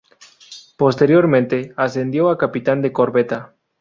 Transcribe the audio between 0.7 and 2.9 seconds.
Posteriormente ascendió a capitán